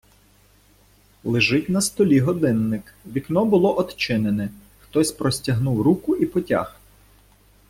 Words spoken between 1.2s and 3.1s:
Лежить на столі годинник,